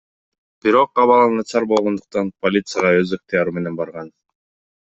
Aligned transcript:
Бирок 0.65 1.01
абалы 1.03 1.27
начар 1.41 1.67
болгондуктан 1.73 2.33
полицияга 2.47 2.97
өз 3.05 3.15
ыктыяры 3.19 3.55
менен 3.59 3.81
барган. 3.83 4.11